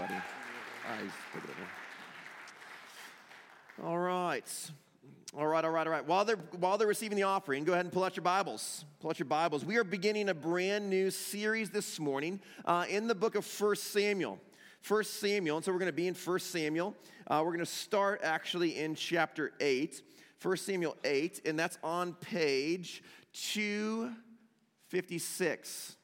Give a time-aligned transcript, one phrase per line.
[0.00, 0.14] buddy.
[3.84, 4.70] All right.
[5.36, 6.04] All right, all right, all right.
[6.06, 8.86] While they're, while they're receiving the offering, go ahead and pull out your Bibles.
[9.00, 9.62] Pull out your Bibles.
[9.62, 13.92] We are beginning a brand new series this morning uh, in the book of First
[13.92, 14.38] Samuel.
[14.80, 16.96] First Samuel, and so we're going to be in First Samuel.
[17.26, 20.00] Uh, we're going to start actually in chapter 8,
[20.38, 23.02] First Samuel 8, and that's on page
[23.34, 25.96] 256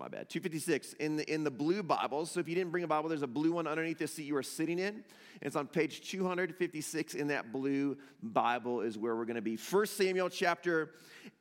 [0.00, 0.30] my bad.
[0.30, 2.30] 256 in the, in the blue Bibles.
[2.30, 4.34] So if you didn't bring a Bible, there's a blue one underneath the seat you
[4.34, 5.04] are sitting in.
[5.42, 9.56] It's on page 256 in that blue Bible is where we're going to be.
[9.56, 10.92] 1 Samuel chapter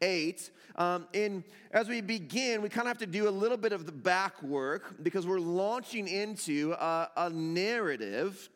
[0.01, 0.51] 8.
[0.75, 3.85] Um, and as we begin, we kind of have to do a little bit of
[3.85, 8.49] the back work because we're launching into a, a narrative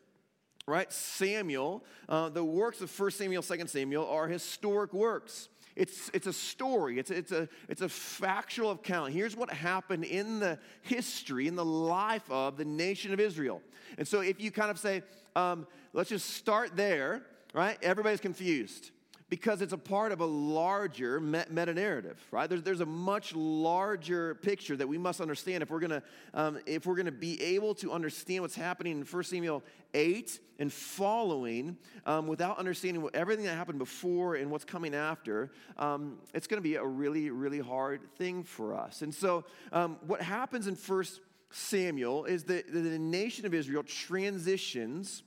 [0.66, 0.90] right?
[0.90, 5.50] Samuel, uh, the works of 1 Samuel, 2 Samuel are historic works.
[5.76, 9.12] It's, it's a story, it's, it's, a, it's a factual account.
[9.12, 13.60] Here's what happened in the history, in the life of the nation of Israel.
[13.98, 15.02] And so if you kind of say,
[15.34, 17.76] um, let's just start there, right?
[17.82, 18.92] Everybody's confused
[19.30, 22.48] because it's a part of a larger meta narrative, right?
[22.48, 26.02] There's, there's a much larger picture that we must understand if we're gonna
[26.34, 29.62] um, if we're gonna be able to understand what's happening in 1 Samuel
[29.94, 35.50] 8 and following um, without understanding what, everything that happened before and what's coming after.
[35.78, 39.00] Um, it's gonna be a really really hard thing for us.
[39.00, 41.04] And so um, what happens in 1
[41.50, 45.22] Samuel is that the nation of Israel transitions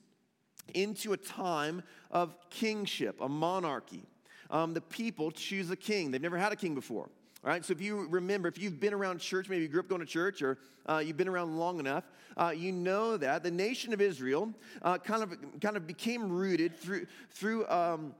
[0.73, 4.03] into a time of kingship, a monarchy.
[4.49, 6.11] Um, the people choose a king.
[6.11, 7.09] They've never had a king before.
[7.43, 9.87] All right, so if you remember, if you've been around church, maybe you grew up
[9.87, 12.03] going to church, or uh, you've been around long enough,
[12.35, 14.51] uh, you know that the nation of Israel
[14.81, 18.13] uh, kind of kind of became rooted through through um,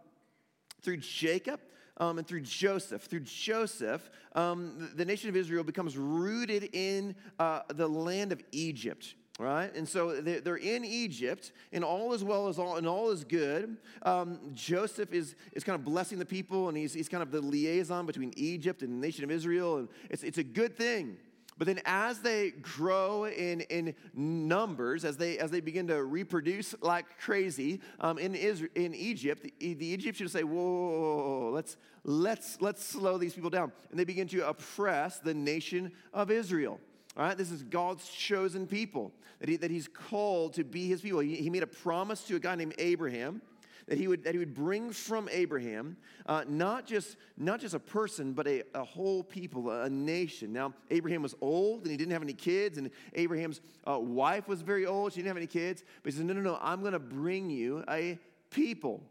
[0.82, 1.59] through Jacob.
[2.00, 7.16] Um, and through Joseph, through Joseph, um, the, the, nation of Israel becomes rooted in
[7.39, 9.74] uh, the land of Egypt right?
[9.76, 13.78] And so they're in Egypt, and all is well as all, and all is good.
[14.02, 17.42] Um, Joseph is, is kind of blessing the people, and he's, he's kind of the
[17.42, 21.17] liaison between Egypt and the nation of Israel, and it's, it's a good thing.
[21.58, 26.76] But then as they grow in, in numbers, as they, as they begin to reproduce
[26.82, 31.78] like crazy um, in, Israel, in Egypt, the, the Egyptians say, whoa, whoa, whoa, let's,
[32.04, 33.72] let's, let's slow these people down.
[33.90, 36.80] And they begin to oppress the nation of Israel.
[37.17, 41.02] All right, this is God's chosen people that, he, that He's called to be His
[41.02, 41.20] people.
[41.20, 43.42] He, made a promise to a guy named Abraham
[43.88, 45.95] that he would, that he would bring from Abraham
[46.26, 50.52] uh, not, just, not just a person, but a, a whole people, a, a, nation.
[50.52, 54.61] Now, Abraham was old and he didn't have any kids, and Abraham's uh, wife was
[54.61, 55.14] very old.
[55.14, 55.84] She didn't have any kids.
[56.04, 58.20] But he said, No, no, no, I'm going to bring you a
[58.52, 59.02] people.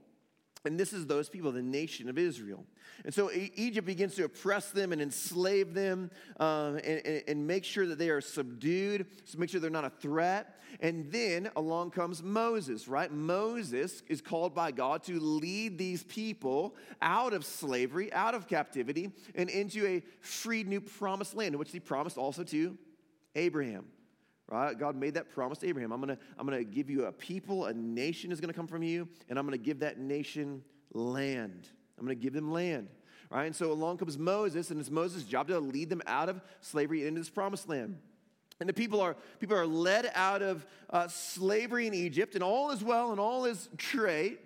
[0.66, 2.64] And this is those people, the nation of Israel.
[3.04, 6.10] And so Egypt begins to oppress them and enslave them
[6.40, 9.90] uh, and, and, make sure that they are subdued, so make sure they're not a
[9.90, 10.60] threat.
[10.80, 13.10] And then along comes Moses, right?
[13.10, 19.12] Moses is called by God to lead these people out of slavery, out of captivity,
[19.34, 22.76] and into a free new promised land, which he promised also to
[23.34, 23.86] Abraham
[24.48, 24.78] right?
[24.78, 25.92] God made that promise to Abraham.
[25.92, 29.08] I'm gonna, I'm gonna give you a people, a nation is gonna come from you,
[29.28, 30.62] and I'm gonna give that nation
[30.92, 31.68] land.
[31.98, 32.88] I'm gonna give them land.
[33.30, 33.46] Right?
[33.46, 37.06] And so along comes Moses, and it's Moses' job to lead them out of slavery
[37.06, 37.98] into this promised land.
[38.60, 42.70] And the people are, people are led out of uh, slavery in Egypt, and all
[42.70, 44.40] is well and all is great.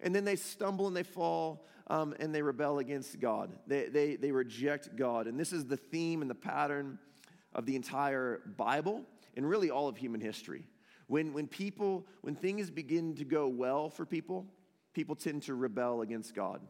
[0.00, 3.50] And then they stumble and they fall um, and they rebel against God.
[3.66, 5.26] They, they, they reject God.
[5.26, 6.98] And this is the theme and the pattern
[7.54, 9.02] of the entire Bible
[9.36, 10.64] and really all of human history.
[11.06, 14.46] When, when people, when things begin to go well for people,
[14.92, 16.60] people tend to rebel against God.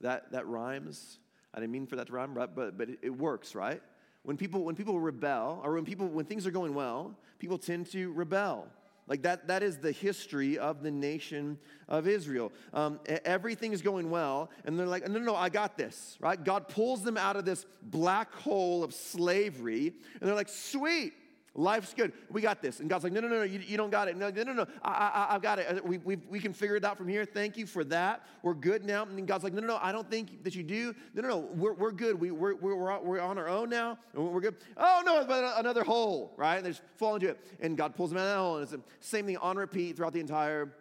[0.00, 1.18] That, that rhymes.
[1.54, 3.80] I didn't mean for that to rhyme, but, but, it, it works, right?
[4.22, 7.90] When people, when people rebel, or when, people, when things are going well, people tend
[7.92, 8.66] to rebel.
[9.06, 12.52] Like that, that is the history of the nation of Israel.
[12.72, 16.42] Um, everything is going well, and they're like, no, no, no, I got this, right?
[16.42, 21.12] God pulls them out of this black hole of slavery, and they're like, sweet,
[21.56, 22.12] Life's good.
[22.30, 22.80] We got this.
[22.80, 24.16] And God's like, no, no, no, no you, you don't got it.
[24.16, 24.66] No, no, no, no.
[24.82, 25.86] I, I, I've got it.
[25.86, 27.24] We, we, we can figure it out from here.
[27.24, 28.26] Thank you for that.
[28.42, 29.04] We're good now.
[29.04, 30.96] And God's like, no, no, no, I don't think that you do.
[31.14, 32.20] No, no, no, we're, we're good.
[32.20, 33.98] We, we're, we're, we're on our own now.
[34.14, 34.56] We're good.
[34.76, 36.56] Oh, no, it's another hole, right?
[36.56, 37.38] And they just fall into it.
[37.60, 38.54] And God pulls them out of that hole.
[38.56, 40.72] And it's the same thing on repeat throughout the entire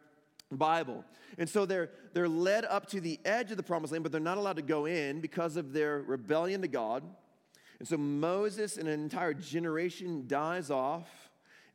[0.52, 1.06] Bible.
[1.38, 4.22] And so they're, they're led up to the edge of the promised land, but they're
[4.22, 7.04] not allowed to go in because of their rebellion to God
[7.83, 11.09] and so Moses and an entire generation dies off.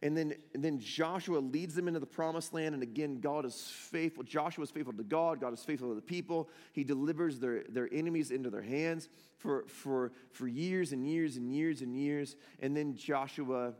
[0.01, 2.73] And then, and then Joshua leads them into the promised land.
[2.73, 4.25] And again, God is faithful.
[4.25, 5.39] Joshua is faithful to God.
[5.39, 6.49] God is faithful to the people.
[6.73, 11.55] He delivers their, their enemies into their hands for, for, for years and years and
[11.55, 12.37] years and years.
[12.61, 13.75] And then Joshua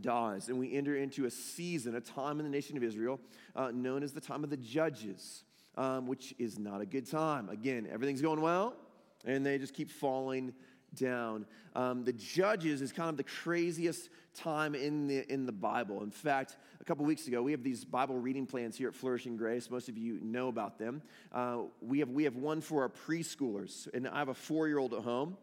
[0.00, 3.20] dies, and we enter into a season, a time in the nation of Israel
[3.54, 5.44] uh, known as the time of the judges,
[5.76, 7.50] um, which is not a good time.
[7.50, 8.76] Again, everything's going well,
[9.26, 10.54] and they just keep falling
[10.94, 11.46] down.
[11.74, 16.02] Um, the Judges is kind of the craziest time in the, in the Bible.
[16.02, 19.36] In fact, a couple weeks ago, we have these Bible reading plans here at Flourishing
[19.36, 19.70] Grace.
[19.70, 21.02] Most of you know about them.
[21.32, 24.78] Uh, we, have, we have one for our preschoolers, and I have a four year
[24.78, 25.36] old at home.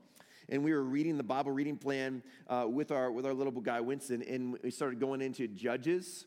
[0.49, 3.81] And we were reading the Bible reading plan uh, with, our, with our little guy,
[3.81, 6.25] Winston, and we started going into Judges.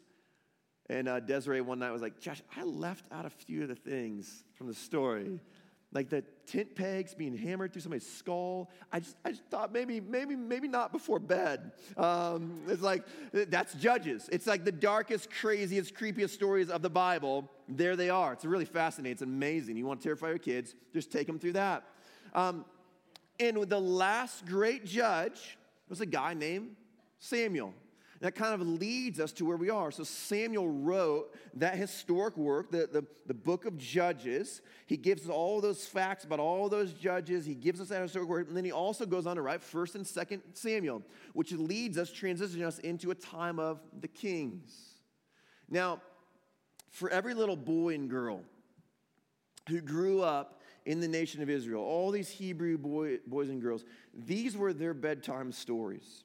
[0.90, 3.76] And uh, Desiree one night was like, Josh, I left out a few of the
[3.76, 5.40] things from the story
[5.92, 8.70] like the tent pegs being hammered through somebody's skull.
[8.92, 11.72] I just, I just thought maybe, maybe, maybe not before bed.
[11.96, 14.28] Um, it's like, that's Judges.
[14.30, 17.50] It's like the darkest, craziest, creepiest stories of the Bible.
[17.68, 18.32] There they are.
[18.32, 19.12] It's really fascinating.
[19.12, 19.76] It's amazing.
[19.76, 21.84] You want to terrify your kids, just take them through that.
[22.34, 22.64] Um,
[23.40, 25.58] and the last great judge
[25.88, 26.76] was a guy named
[27.18, 27.74] Samuel
[28.20, 29.90] that kind of leads us to where we are.
[29.90, 34.60] So Samuel wrote that historic work, the, the, the book of Judges.
[34.86, 37.46] He gives us all those facts about all those judges.
[37.46, 38.48] He gives us that historic work.
[38.48, 41.02] And then he also goes on to write 1st and 2nd Samuel,
[41.32, 44.74] which leads us, transitioning us into a time of the kings.
[45.70, 46.02] Now,
[46.90, 48.42] for every little boy and girl
[49.68, 53.84] who grew up in the nation of Israel, all these Hebrew boy, boys and girls,
[54.12, 56.24] these were their bedtime stories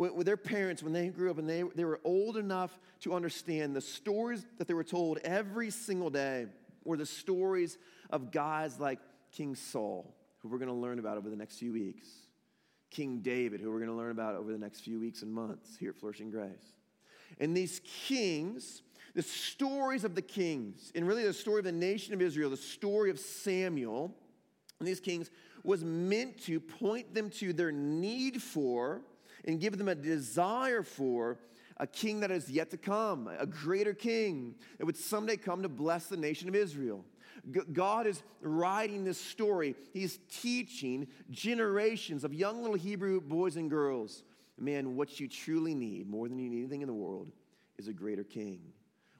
[0.00, 3.76] with their parents when they grew up and they, they were old enough to understand
[3.76, 6.46] the stories that they were told every single day
[6.84, 7.76] were the stories
[8.08, 8.98] of guys like
[9.30, 12.06] King Saul, who we're going to learn about over the next few weeks,
[12.90, 15.76] King David, who we're going to learn about over the next few weeks and months
[15.76, 16.72] here at Flourishing Grace.
[17.38, 18.80] And these kings,
[19.14, 22.56] the stories of the kings, and really the story of the nation of Israel, the
[22.56, 24.14] story of Samuel,
[24.78, 25.30] and these kings
[25.62, 29.02] was meant to point them to their need for
[29.44, 31.38] and give them a desire for
[31.76, 35.68] a king that is yet to come, a greater king that would someday come to
[35.68, 37.04] bless the nation of Israel.
[37.72, 39.74] God is writing this story.
[39.94, 44.24] He's teaching generations of young little Hebrew boys and girls
[44.60, 47.32] man, what you truly need, more than you need anything in the world,
[47.78, 48.60] is a greater king,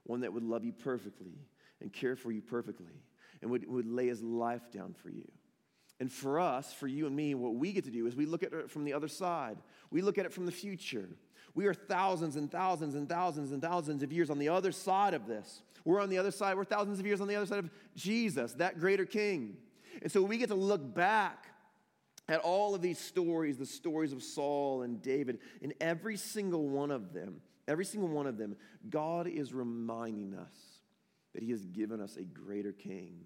[0.04, 1.32] one that would love you perfectly
[1.80, 3.02] and care for you perfectly
[3.40, 5.26] and would, would lay his life down for you.
[6.00, 8.42] And for us, for you and me, what we get to do is we look
[8.42, 9.58] at it from the other side.
[9.90, 11.10] We look at it from the future.
[11.54, 15.12] We are thousands and thousands and thousands and thousands of years on the other side
[15.12, 15.62] of this.
[15.84, 18.54] We're on the other side, we're thousands of years on the other side of Jesus,
[18.54, 19.56] that greater king.
[20.02, 21.46] And so we get to look back
[22.28, 26.90] at all of these stories, the stories of Saul and David, and every single one
[26.90, 28.56] of them, every single one of them,
[28.88, 30.54] God is reminding us
[31.34, 33.24] that He has given us a greater king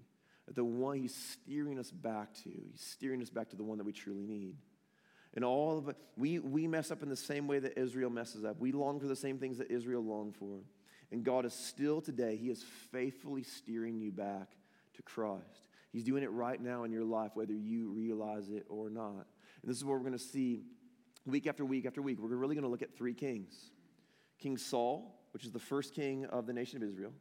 [0.53, 2.51] the one he's steering us back to.
[2.51, 4.57] He's steering us back to the one that we truly need.
[5.35, 8.45] And all of it, we, we mess up in the same way that Israel messes
[8.45, 8.61] up.
[8.61, 10.61] We long for the same things that Israel longed for.
[11.11, 12.63] And God is still today, He is
[12.93, 14.57] faithfully steering you back
[14.95, 15.69] to Christ.
[15.93, 19.27] He's doing it right now in your life, whether you realize it or not.
[19.63, 20.65] And this is what we're going to see
[21.25, 22.19] week after week after week.
[22.21, 23.71] We're really going to look at three kings
[24.39, 27.13] King Saul, which is the first king of the nation of Israel,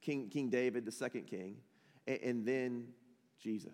[0.00, 1.56] King, king David, the second king,
[2.06, 2.86] and, and then
[3.40, 3.72] Jesus.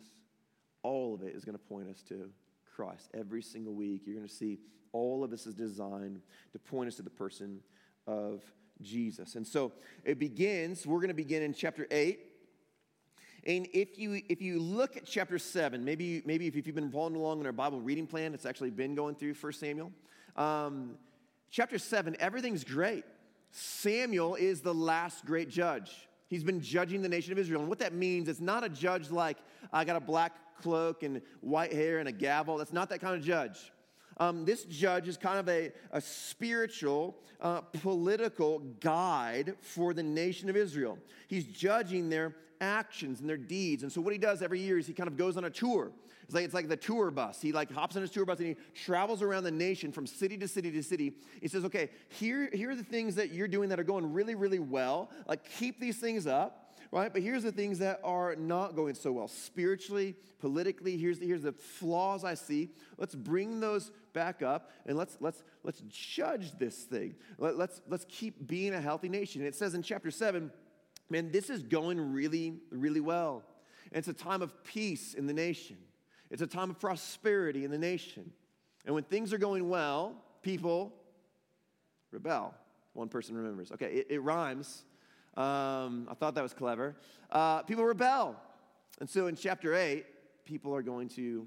[0.82, 2.31] All of it is going to point us to
[2.75, 3.11] Christ.
[3.15, 4.59] Every single week, you're going to see
[4.93, 6.21] all of this is designed
[6.53, 7.61] to point us to the person
[8.06, 8.43] of
[8.82, 9.35] Jesus.
[9.37, 9.73] And so
[10.05, 12.19] it begins, we're going to begin in chapter 8.
[13.46, 17.17] And if you if you look at chapter 7, maybe, maybe if you've been following
[17.17, 19.93] along in our Bible reading plan, it's actually been going through 1 Samuel.
[20.37, 20.96] Um,
[21.51, 23.05] chapter 7, everything's great.
[23.51, 25.91] Samuel is the last great judge.
[26.31, 27.60] He's been judging the nation of Israel.
[27.60, 29.37] And what that means, it's not a judge like,
[29.72, 30.32] I got a black
[30.63, 32.56] cloak and white hair and a gavel.
[32.56, 33.72] That's not that kind of judge.
[34.19, 40.49] Um, this judge is kind of a, a spiritual, uh, political guide for the nation
[40.49, 40.99] of Israel.
[41.27, 43.82] He's judging their actions and their deeds.
[43.82, 45.91] And so, what he does every year is he kind of goes on a tour.
[46.31, 47.43] It's like, it's like the tour bus.
[47.43, 50.39] He like hops on his tour bus and he travels around the nation from city
[50.39, 51.15] to city to city.
[51.41, 54.37] He says, okay, here, here are the things that you're doing that are going really,
[54.37, 55.10] really well.
[55.27, 57.13] Like keep these things up, right?
[57.13, 59.27] But here's the things that are not going so well.
[59.27, 62.70] Spiritually, politically, here's the, here's the flaws I see.
[62.96, 67.17] Let's bring those back up and let's, let's, let's judge this thing.
[67.39, 69.44] Let, let's, let's keep being a healthy nation.
[69.44, 70.53] It says in chapter 7,
[71.08, 73.43] man, this is going really, really well.
[73.91, 75.77] And it's a time of peace in the nation.
[76.31, 78.32] It's a time of prosperity in the nation.
[78.87, 80.93] And when things are going well, people
[82.10, 82.55] rebel.
[82.93, 83.70] One person remembers.
[83.72, 84.84] Okay, it, it rhymes.
[85.37, 86.96] Um, I thought that was clever.
[87.31, 88.37] Uh, people rebel.
[89.01, 90.05] And so in chapter 8,
[90.44, 91.46] people are going to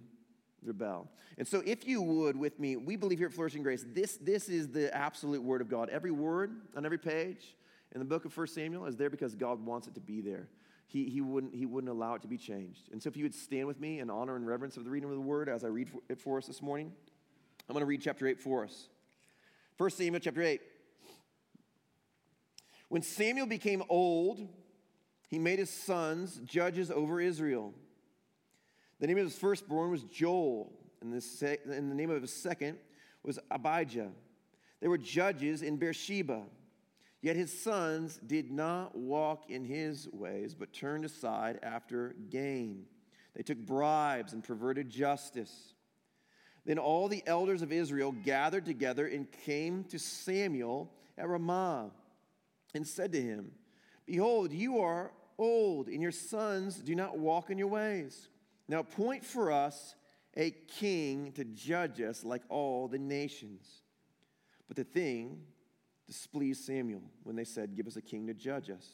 [0.63, 1.09] rebel.
[1.37, 4.49] And so, if you would with me, we believe here at Flourishing Grace, this, this
[4.49, 5.89] is the absolute word of God.
[5.89, 7.55] Every word on every page
[7.91, 10.47] in the book of 1 Samuel is there because God wants it to be there.
[10.85, 12.89] He, he, wouldn't, he wouldn't allow it to be changed.
[12.91, 15.09] And so, if you would stand with me in honor and reverence of the reading
[15.09, 16.91] of the word as I read it for us this morning,
[17.67, 18.89] I'm going to read chapter 8 for us.
[19.77, 20.61] 1 Samuel chapter 8.
[22.89, 24.47] When Samuel became old,
[25.27, 27.73] he made his sons judges over Israel.
[28.99, 30.71] The name of his firstborn was Joel,
[31.01, 32.77] and the, name of his second
[33.23, 34.11] was Abijah.
[34.79, 36.43] They were judges in Beersheba.
[37.23, 42.83] Yet his sons did not walk in his ways, but turned aside after gain.
[43.33, 45.73] They took bribes and perverted justice.
[46.65, 51.91] Then all the elders of Israel gathered together and came to Samuel at Ramah
[52.75, 53.53] and said to him,
[54.05, 58.27] Behold, you are old, and your sons do not walk in your ways.
[58.67, 59.95] Now, appoint for us
[60.35, 63.65] a king to judge us like all the nations.
[64.67, 65.43] But the thing
[66.13, 68.87] displeased Samuel when they said, Give us a king to judge us.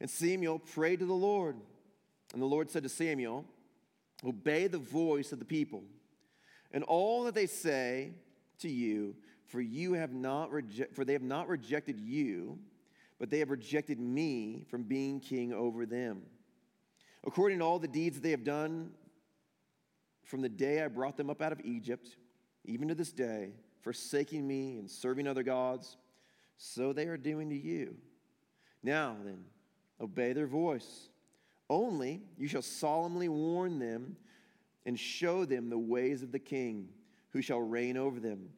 [0.00, 1.56] And Samuel prayed to the Lord.
[2.32, 3.44] And the Lord said to Samuel,
[4.24, 5.82] Obey the voice of the people,
[6.72, 8.12] and all that they say
[8.60, 9.14] to you,
[9.46, 12.58] for you have not reje- for they have not rejected you,
[13.18, 16.22] but they have rejected me from being king over them
[17.26, 18.90] according to all the deeds that they have done
[20.24, 22.16] from the day I brought them up out of Egypt,
[22.64, 23.50] even to this day,
[23.82, 25.96] forsaking me and serving other gods,
[26.56, 27.96] so they are doing to you.
[28.82, 29.44] Now then,
[30.00, 31.08] obey their voice.
[31.68, 34.16] Only you shall solemnly warn them
[34.84, 36.88] and show them the ways of the king
[37.30, 38.50] who shall reign over them.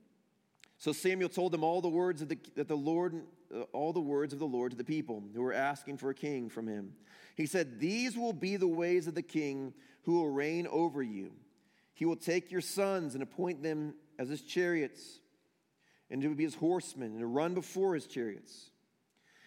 [0.76, 4.00] So Samuel told them all the words of the, that the Lord, uh, all the
[4.00, 6.93] words of the Lord to the people who were asking for a king from him.
[7.35, 11.33] He said, These will be the ways of the king who will reign over you.
[11.95, 15.19] He will take your sons and appoint them as his chariots,
[16.11, 18.71] and to be his horsemen, and to run before his chariots.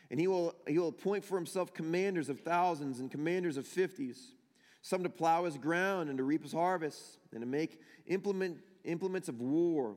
[0.10, 4.36] And he will, he will appoint for himself commanders of thousands and commanders of fifties,
[4.82, 9.30] some to plow his ground and to reap his harvest, and to make implement, implements
[9.30, 9.96] of war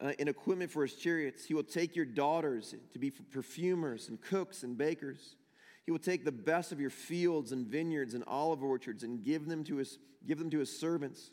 [0.00, 1.44] uh, and equipment for his chariots.
[1.44, 5.36] He will take your daughters to be perfumers and cooks and bakers.
[5.84, 9.46] He will take the best of your fields and vineyards and olive orchards and give
[9.46, 11.30] them to his, give them to his servants.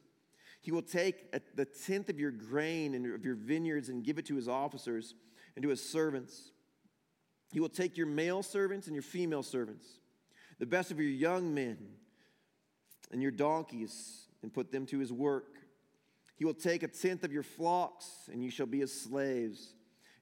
[0.61, 4.25] He will take the tenth of your grain and of your vineyards and give it
[4.27, 5.15] to his officers
[5.55, 6.51] and to his servants.
[7.51, 9.87] He will take your male servants and your female servants,
[10.59, 11.77] the best of your young men
[13.11, 15.55] and your donkeys, and put them to his work.
[16.35, 19.73] He will take a tenth of your flocks, and you shall be his slaves.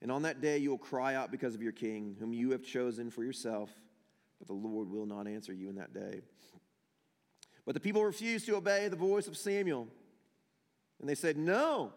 [0.02, 2.64] And on that day you will cry out because of your king, whom you have
[2.64, 3.70] chosen for yourself
[4.40, 6.22] but the Lord will not answer you in that day.
[7.66, 9.88] But the people refused to obey the voice of Samuel.
[11.00, 11.94] And they said, No,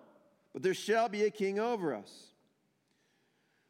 [0.53, 2.11] but there shall be a king over us,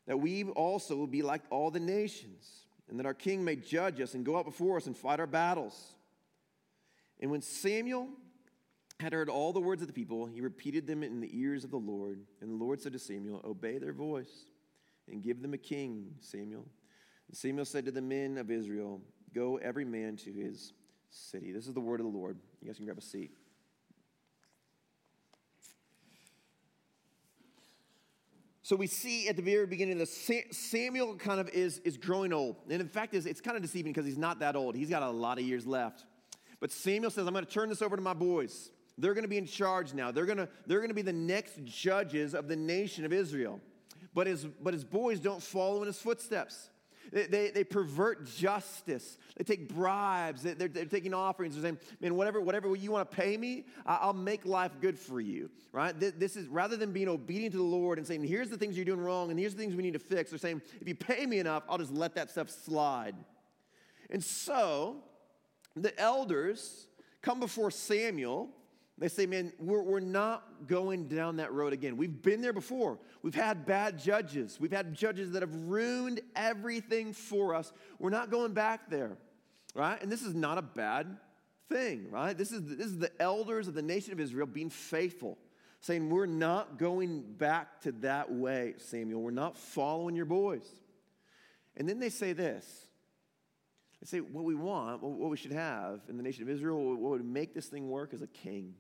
[0.07, 4.01] that we also will be like all the nations, and that our king may judge
[4.01, 5.95] us and go out before us and fight our battles.
[7.21, 8.09] And when Samuel
[8.99, 11.71] had heard all the words of the people, he repeated them in the ears of
[11.71, 12.21] the Lord.
[12.41, 14.47] And the Lord said to Samuel, Obey their voice
[15.11, 16.67] and give them a king, Samuel.
[17.29, 19.01] And Samuel said to the men of Israel,
[19.35, 20.73] Go every man to his
[21.11, 21.53] city.
[21.53, 22.39] This is the word of the Lord.
[22.61, 23.31] You guys can grab a seat.
[28.71, 32.55] So we see at the very beginning that Samuel kind of is, is growing old.
[32.71, 34.77] And in fact, it's kind of deceiving because he's not that old.
[34.77, 36.05] He's got a lot of years left.
[36.61, 38.71] But Samuel says, I'm going to turn this over to my boys.
[38.97, 40.13] They're going to be in charge now.
[40.13, 43.61] They're going to, they're going to be the next judges of the nation of Israel.
[44.15, 46.71] But his, but his boys don't follow in his footsteps.
[47.13, 49.19] They, they, they, pervert justice.
[49.37, 50.43] They take bribes.
[50.43, 51.55] They, are they're taking offerings.
[51.55, 55.21] They're saying, man, whatever, whatever you want to pay me, I'll make life good for
[55.21, 55.95] you, right?
[55.99, 58.85] This is rather than being obedient to the Lord and saying, here's the things you're
[58.85, 60.31] doing wrong and here's the things we need to fix.
[60.31, 63.17] They're saying, if you pay me enough, I'll just let that stuff slide.
[64.11, 64.99] And so
[65.77, 66.87] the elders
[67.23, 68.51] come before Samuel
[69.01, 71.97] they say, man, we're, we're not going down that road again.
[71.97, 72.99] We've been there before.
[73.23, 74.61] We've had bad judges.
[74.61, 77.73] We've had judges that have ruined everything for us.
[77.99, 79.17] We're not going back there,
[79.75, 80.01] right?
[80.03, 81.17] And this is not a bad
[81.71, 82.37] thing, right?
[82.37, 85.39] This is, this is the elders of the nation of Israel being faithful,
[85.81, 89.23] saying, we're not going back to that way, Samuel.
[89.23, 90.69] We're not following your boys.
[91.75, 92.67] And then they say this.
[94.03, 97.13] They say, what we want, what we should have in the nation of Israel, what
[97.13, 98.75] would make this thing work is a king.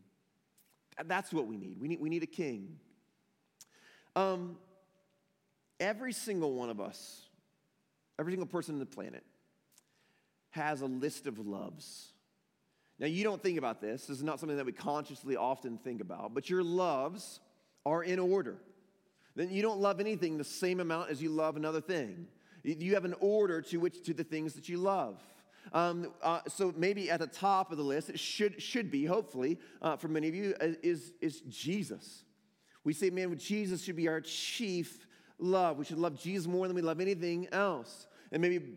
[1.04, 1.80] That's what we need.
[1.80, 2.78] We need, we need a king.
[4.16, 4.56] Um,
[5.78, 7.22] every single one of us,
[8.18, 9.24] every single person on the planet,
[10.50, 12.12] has a list of loves.
[12.98, 14.06] Now, you don't think about this.
[14.06, 17.40] This is not something that we consciously often think about, but your loves
[17.86, 18.56] are in order.
[19.36, 22.26] Then you don't love anything the same amount as you love another thing.
[22.62, 25.22] You have an order to which to the things that you love.
[25.72, 29.58] Um, uh, so maybe at the top of the list, it should, should be, hopefully,
[29.80, 32.24] uh, for many of you, uh, is, is Jesus.
[32.84, 35.06] We say, man, Jesus should be our chief
[35.38, 35.78] love.
[35.78, 38.06] We should love Jesus more than we love anything else.
[38.32, 38.74] And maybe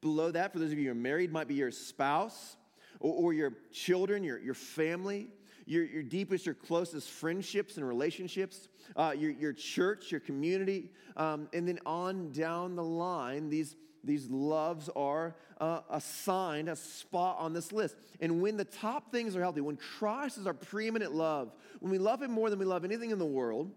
[0.00, 2.56] below that, for those of you who are married, might be your spouse
[3.00, 5.28] or, or your children, your, your family,
[5.66, 11.48] your, your deepest, your closest friendships and relationships, uh, your, your church, your community, um,
[11.52, 17.52] and then on down the line, these, these loves are uh, assigned a spot on
[17.52, 17.96] this list.
[18.20, 21.98] And when the top things are healthy, when Christ is our preeminent love, when we
[21.98, 23.70] love Him more than we love anything in the world,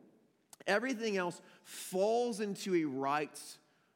[0.67, 3.39] everything else falls into a right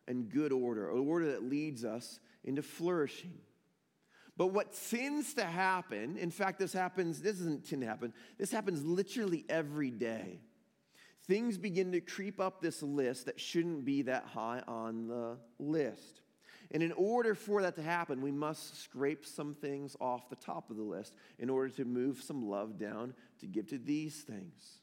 [0.07, 3.33] and good order, a order that leads us into flourishing.
[4.37, 8.51] But what tends to happen, in fact, this happens, this doesn't tend to happen, this
[8.51, 10.39] happens literally every day.
[11.27, 16.21] Things begin to creep up this list that shouldn't be that high on the list.
[16.71, 20.69] And in order for that to happen, we must scrape some things off the top
[20.69, 24.79] of the list in order to move some love down to give to these things.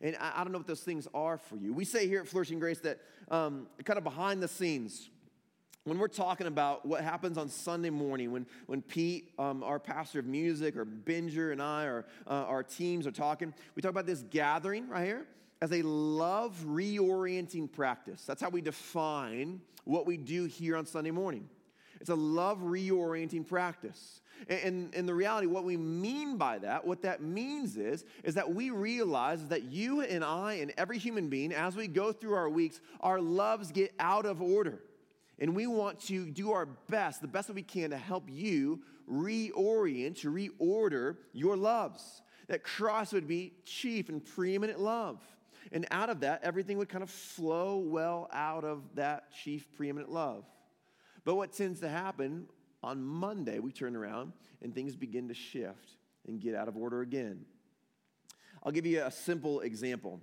[0.00, 1.72] And I, I don't know what those things are for you.
[1.72, 5.10] We say here at Flourishing Grace that um, kind of behind the scenes,
[5.84, 10.18] when we're talking about what happens on Sunday morning, when, when Pete, um, our pastor
[10.18, 14.06] of music, or Binger and I, or uh, our teams are talking, we talk about
[14.06, 15.26] this gathering right here
[15.62, 18.24] as a love reorienting practice.
[18.24, 21.48] That's how we define what we do here on Sunday morning.
[22.00, 24.20] It's a love reorienting practice.
[24.48, 28.54] And, and, the reality, what we mean by that, what that means is, is that
[28.54, 32.48] we realize that you and I and every human being, as we go through our
[32.48, 34.80] weeks, our loves get out of order.
[35.40, 38.82] And we want to do our best, the best that we can, to help you
[39.10, 42.22] reorient, to reorder your loves.
[42.48, 45.18] That Christ would be chief and preeminent love.
[45.72, 50.10] And out of that, everything would kind of flow well out of that chief preeminent
[50.10, 50.44] love.
[51.24, 52.46] But what tends to happen
[52.82, 57.02] on Monday, we turn around and things begin to shift and get out of order
[57.02, 57.44] again.
[58.62, 60.20] I'll give you a simple example.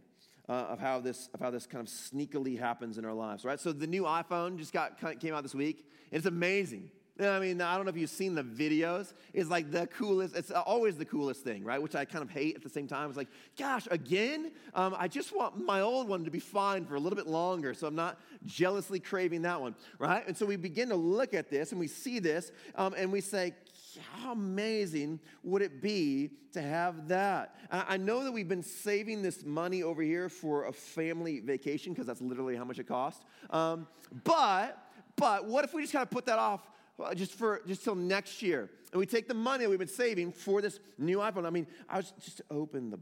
[0.49, 3.59] Uh, of how this of how this kind of sneakily happens in our lives, right?
[3.59, 5.85] So the new iPhone just got came out this week.
[6.09, 6.89] It's amazing.
[7.19, 9.13] I mean, I don't know if you've seen the videos.
[9.33, 11.81] It's like the coolest, it's always the coolest thing, right?
[11.81, 13.09] Which I kind of hate at the same time.
[13.09, 14.51] It's like, gosh, again?
[14.73, 17.73] Um, I just want my old one to be fine for a little bit longer,
[17.73, 20.27] so I'm not jealously craving that one, right?
[20.27, 23.21] And so we begin to look at this and we see this um, and we
[23.21, 23.53] say,
[24.21, 27.55] how amazing would it be to have that?
[27.71, 32.05] I know that we've been saving this money over here for a family vacation because
[32.05, 33.23] that's literally how much it costs.
[33.49, 33.87] Um,
[34.23, 34.77] but,
[35.15, 36.61] but what if we just kind of put that off
[37.15, 38.69] just for just till next year.
[38.91, 41.45] And we take the money that we've been saving for this new iPhone.
[41.45, 42.99] I mean, I was just to open the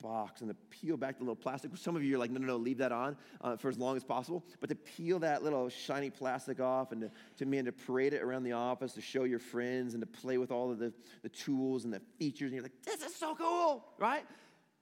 [0.00, 1.76] box and to peel back the little plastic.
[1.76, 3.96] Some of you are like, no, no, no, leave that on uh, for as long
[3.96, 4.44] as possible.
[4.60, 8.22] But to peel that little shiny plastic off and to, to man, to parade it
[8.22, 11.28] around the office, to show your friends and to play with all of the, the
[11.28, 12.52] tools and the features.
[12.52, 14.24] And you're like, this is so cool, right?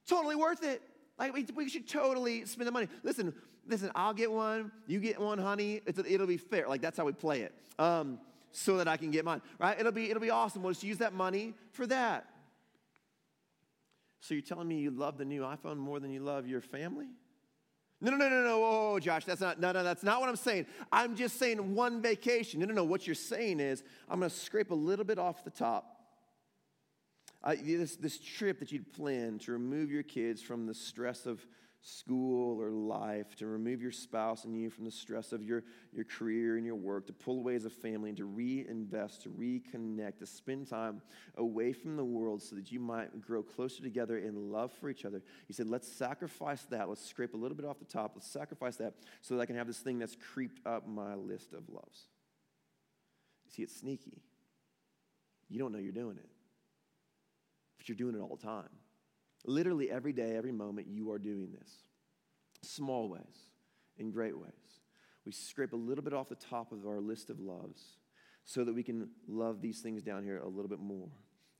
[0.07, 0.81] Totally worth it.
[1.17, 2.87] Like, we, we should totally spend the money.
[3.01, 3.33] Listen,
[3.67, 5.81] listen, I'll get one, you get one, honey.
[5.87, 6.67] It's, it'll be fair.
[6.67, 7.53] Like, that's how we play it.
[7.79, 8.19] Um,
[8.57, 9.79] so that I can get mine, right?
[9.79, 10.63] It'll be, it'll be awesome.
[10.63, 12.27] We'll just use that money for that.
[14.19, 17.05] So you're telling me you love the new iPhone more than you love your family?
[18.01, 20.35] No, no, no, no, no, whoa, Josh, that's not, no, no, that's not what I'm
[20.35, 20.65] saying.
[20.91, 22.59] I'm just saying one vacation.
[22.59, 25.43] No, no, no, what you're saying is I'm going to scrape a little bit off
[25.43, 25.95] the top.
[27.43, 31.45] Uh, this, this trip that you'd planned to remove your kids from the stress of
[31.87, 36.03] school or life, to remove your spouse and you from the stress of your, your
[36.03, 40.17] career and your work, to pull away as a family and to reinvest, to reconnect,
[40.17, 41.01] to spend time
[41.37, 45.05] away from the world so that you might grow closer together in love for each
[45.05, 45.23] other.
[45.47, 46.89] He said, let's sacrifice that.
[46.89, 48.11] Let's scrape a little bit off the top.
[48.15, 51.53] Let's sacrifice that so that I can have this thing that's creeped up my list
[51.53, 52.07] of loves.
[53.49, 54.21] See, it's sneaky.
[55.47, 56.29] You don't know you're doing it,
[57.77, 58.67] but you're doing it all the time.
[59.45, 61.69] Literally every day, every moment, you are doing this.
[62.61, 63.51] Small ways,
[63.97, 64.51] in great ways.
[65.25, 67.81] We scrape a little bit off the top of our list of loves
[68.45, 71.09] so that we can love these things down here a little bit more.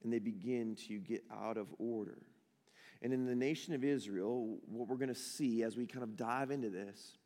[0.04, 2.20] And they begin to get out of order.
[3.02, 6.16] And in the nation of Israel, what we're going to see as we kind of
[6.16, 7.18] dive into this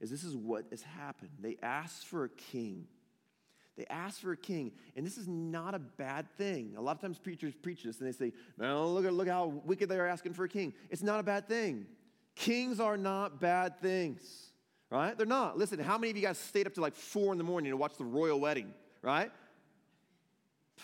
[0.00, 1.30] is this is what has happened.
[1.38, 2.86] They asked for a king.
[3.80, 6.74] They ask for a king, and this is not a bad thing.
[6.76, 9.88] A lot of times preachers preach this and they say, well, look, look how wicked
[9.88, 10.74] they are asking for a king.
[10.90, 11.86] It's not a bad thing.
[12.34, 14.50] Kings are not bad things,
[14.90, 15.16] right?
[15.16, 15.56] They're not.
[15.56, 17.76] Listen, how many of you guys stayed up to like four in the morning to
[17.78, 19.30] watch the royal wedding, right?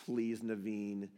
[0.06, 1.08] Please, Naveen,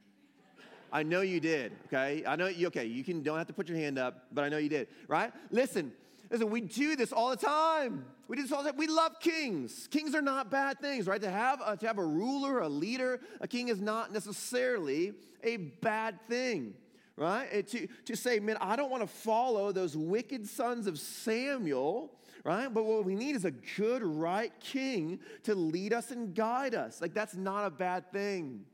[0.92, 2.24] I know you did, okay?
[2.26, 4.48] I know you, okay, you can, don't have to put your hand up, but I
[4.48, 5.32] know you did, right?
[5.52, 5.92] Listen,
[6.30, 8.04] listen, we do this all the time.
[8.26, 8.78] We do this all the time.
[8.78, 9.88] We love kings.
[9.90, 11.20] Kings are not bad things, right?
[11.20, 15.12] To have a, to have a ruler, a leader, a king is not necessarily
[15.42, 16.74] a bad thing
[17.18, 17.66] right?
[17.66, 22.12] to, to say, man, I don't want to follow those wicked sons of Samuel,
[22.44, 22.72] right?
[22.72, 27.00] But what we need is a good, right king to lead us and guide us.
[27.00, 28.64] Like, that's not a bad thing.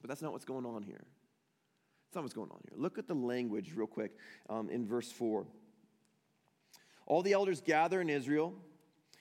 [0.00, 1.04] But that's not what's going on here.
[2.06, 2.78] That's not what's going on here.
[2.80, 4.12] Look at the language real quick
[4.48, 5.46] um, in verse 4.
[7.08, 8.54] All the elders gather in Israel.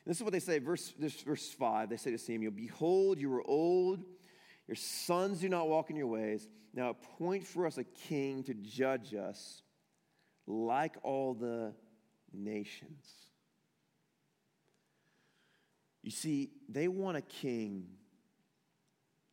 [0.05, 1.89] This is what they say, verse, this, verse 5.
[1.89, 4.03] They say to Samuel, Behold, you are old,
[4.67, 6.49] your sons do not walk in your ways.
[6.73, 9.63] Now appoint for us a king to judge us
[10.45, 11.73] like all the
[12.33, 13.05] nations.
[16.03, 17.87] You see, they want a king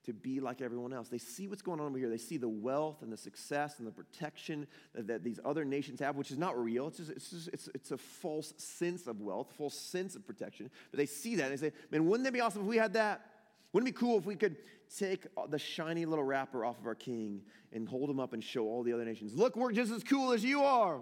[0.05, 1.09] to be like everyone else.
[1.09, 2.09] They see what's going on over here.
[2.09, 6.01] They see the wealth and the success and the protection that, that these other nations
[6.01, 6.89] have, which is not real.
[6.89, 10.71] It's, just, it's, just, it's, it's a false sense of wealth, false sense of protection.
[10.91, 12.93] But they see that and they say, man, wouldn't that be awesome if we had
[12.95, 13.25] that?
[13.73, 14.57] Wouldn't it be cool if we could
[14.97, 18.65] take the shiny little wrapper off of our king and hold him up and show
[18.65, 21.01] all the other nations, look, we're just as cool as you are.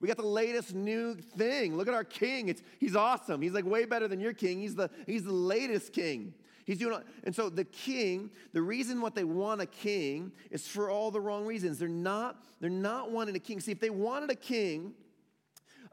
[0.00, 1.76] We got the latest new thing.
[1.76, 2.48] Look at our king.
[2.48, 3.42] It's, he's awesome.
[3.42, 4.60] He's like way better than your king.
[4.60, 6.34] He's the, he's the latest king.
[6.68, 10.90] He's doing, and so the king, the reason what they want a king is for
[10.90, 11.78] all the wrong reasons.
[11.78, 13.58] They're not, they're not wanting a king.
[13.58, 14.92] See, if they wanted a king,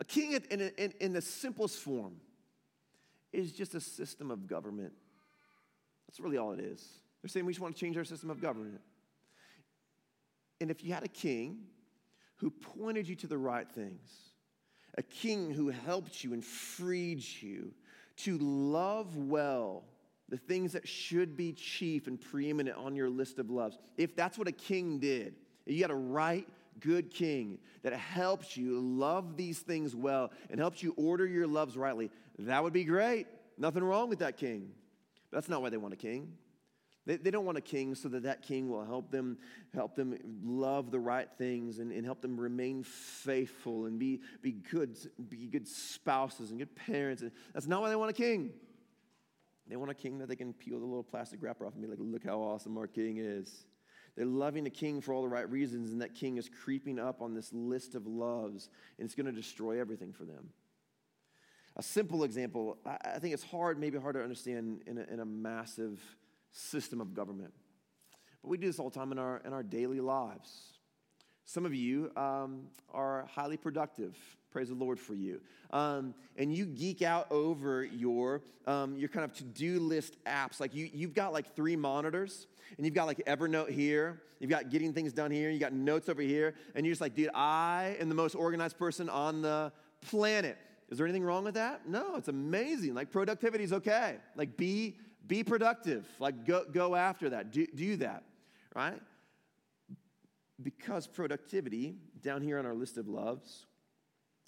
[0.01, 2.17] a king in, in, in the simplest form
[3.31, 4.91] is just a system of government
[6.05, 6.85] that's really all it is.
[7.21, 8.81] They're saying we just want to change our system of government.
[10.59, 11.59] And if you had a king
[12.35, 14.09] who pointed you to the right things,
[14.97, 17.73] a king who helped you and freed you
[18.17, 19.85] to love well
[20.29, 24.37] the things that should be chief and preeminent on your list of loves, if that's
[24.37, 25.35] what a king did,
[25.65, 26.47] you had a right,
[26.79, 31.77] good king that helps you love these things well and helps you order your loves
[31.77, 33.27] rightly, that would be great.
[33.57, 34.71] Nothing wrong with that king.
[35.31, 36.33] That's not why they want a king.
[37.05, 39.37] They, they don't want a king so that that king will help them,
[39.73, 44.51] help them love the right things and, and help them remain faithful and be, be,
[44.51, 44.97] good,
[45.29, 47.21] be good spouses and good parents.
[47.21, 48.51] And That's not why they want a king.
[49.67, 51.87] They want a king that they can peel the little plastic wrapper off and be
[51.87, 53.65] like, look how awesome our king is.
[54.15, 57.21] They're loving the king for all the right reasons, and that king is creeping up
[57.21, 60.49] on this list of loves, and it's going to destroy everything for them.
[61.75, 65.25] A simple example, I think it's hard, maybe hard to understand in a, in a
[65.25, 66.01] massive
[66.51, 67.53] system of government.
[68.41, 70.71] But we do this all the time in our, in our daily lives.
[71.43, 74.15] Some of you um, are highly productive.
[74.55, 75.41] Praise the Lord for you.
[75.71, 80.61] Um, and you geek out over your, um, your kind of to do list apps.
[80.61, 84.69] Like you, you've got like three monitors, and you've got like Evernote here, you've got
[84.69, 87.97] getting things done here, you got notes over here, and you're just like, dude, I
[87.99, 90.57] am the most organized person on the planet.
[90.89, 91.89] Is there anything wrong with that?
[91.89, 92.93] No, it's amazing.
[92.93, 94.15] Like productivity is okay.
[94.37, 94.95] Like be
[95.27, 96.07] be productive.
[96.17, 97.51] Like go go after that.
[97.51, 98.23] Do do that.
[98.73, 99.01] Right?
[100.63, 103.65] Because productivity down here on our list of loves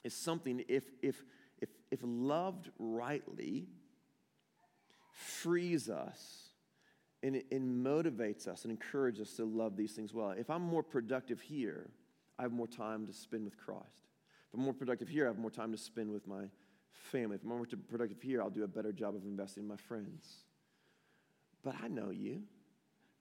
[0.08, 1.24] is something if if
[1.60, 3.68] if if loved rightly
[5.12, 6.50] frees us
[7.24, 10.32] and, and motivates us and encourages us to love these things well.
[10.32, 11.90] If I'm more productive here,
[12.40, 14.08] I have more time to spend with Christ.
[14.48, 16.44] If I'm more productive here, I have more time to spend with my
[16.92, 17.36] family.
[17.36, 20.46] If I'm more productive here, I'll do a better job of investing in my friends.
[21.64, 22.44] But I know you,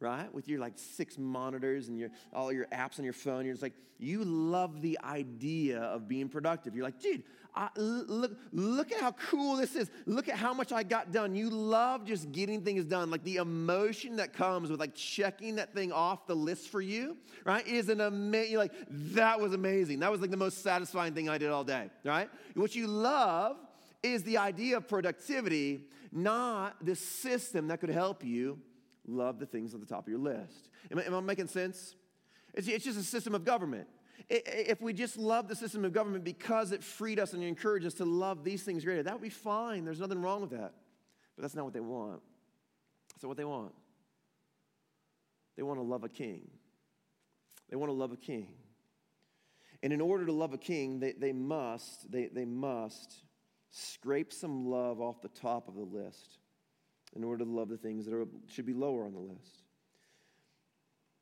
[0.01, 0.33] right?
[0.35, 3.63] With your like six monitors and your all your apps on your phone, you're just
[3.63, 6.75] like, you love the idea of being productive.
[6.75, 7.23] You're like, dude,
[7.55, 9.91] I, look, look at how cool this is.
[10.05, 11.35] Look at how much I got done.
[11.35, 13.11] You love just getting things done.
[13.11, 17.17] Like the emotion that comes with like checking that thing off the list for you,
[17.47, 17.67] right?
[17.67, 20.01] Is an amazing, like, that was amazing.
[20.01, 22.29] That was like the most satisfying thing I did all day, right?
[22.55, 23.57] What you love
[24.03, 28.59] is the idea of productivity, not the system that could help you
[29.07, 30.71] love the things at the top of your list.
[30.91, 31.95] Am I, am I making sense?
[32.55, 33.87] It's, it's just a system of government.
[34.29, 37.95] If we just love the system of government because it freed us and encouraged us
[37.95, 39.85] to love these things greater, that would be fine.
[39.85, 40.73] There's nothing wrong with that.
[41.37, 42.23] But that's not what they want.
[43.21, 43.73] So, what they want?
[45.57, 46.49] They want to love a king.
[47.71, 48.49] They want to love a king.
[49.83, 53.15] And in order to love a king, they, they must, they, they must
[53.71, 56.39] scrape some love off the top of the list
[57.17, 59.63] in order to love the things that are, should be lower on the list.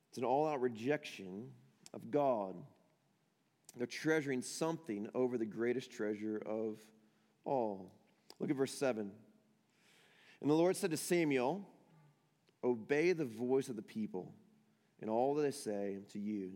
[0.08, 1.48] It's an all out rejection
[1.92, 2.54] of God
[3.76, 6.78] they're treasuring something over the greatest treasure of
[7.44, 7.92] all.
[8.38, 9.10] Look at verse 7.
[10.40, 11.66] And the Lord said to Samuel,
[12.62, 14.32] Obey the voice of the people,
[15.00, 16.52] in all that they say to you.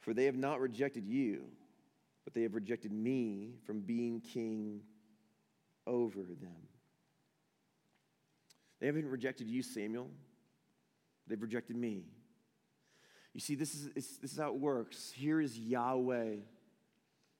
[0.00, 1.44] For they have not rejected you,
[2.24, 4.82] but they have rejected me from being king
[5.86, 6.68] over them.
[8.80, 10.10] They haven't rejected you, Samuel.
[11.26, 12.04] They've rejected me.
[13.32, 15.12] You see, this is, this is how it works.
[15.14, 16.36] Here is Yahweh,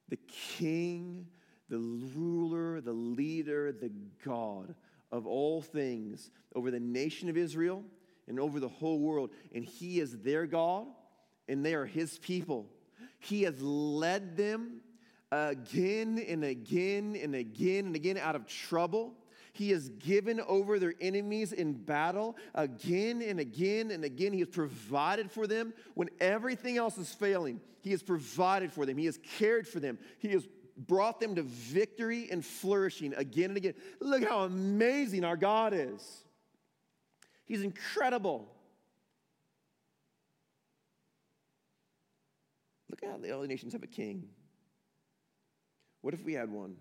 [0.08, 0.18] the
[0.56, 1.26] king,
[1.68, 3.90] the ruler, the leader, the
[4.24, 4.74] God
[5.10, 7.82] of all things over the nation of Israel
[8.28, 9.30] and over the whole world.
[9.54, 10.86] And he is their God,
[11.48, 12.66] and they are his people.
[13.18, 14.80] He has led them
[15.32, 19.14] again and again and again and again out of trouble.
[19.56, 24.34] He has given over their enemies in battle again and again and again.
[24.34, 27.62] He has provided for them when everything else is failing.
[27.80, 28.98] He has provided for them.
[28.98, 29.98] He has cared for them.
[30.18, 33.74] He has brought them to victory and flourishing again and again.
[33.98, 36.24] Look how amazing our God is.
[37.46, 38.46] He's incredible.
[42.90, 44.28] Look at how the other nations have a king.
[46.02, 46.76] What if we had one?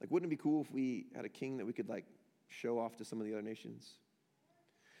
[0.00, 2.04] Like, wouldn't it be cool if we had a king that we could, like,
[2.48, 3.94] show off to some of the other nations?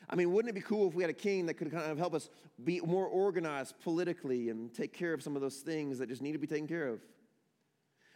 [0.08, 1.98] I mean, wouldn't it be cool if we had a king that could kind of
[1.98, 2.30] help us
[2.64, 6.32] be more organized politically and take care of some of those things that just need
[6.32, 7.00] to be taken care of?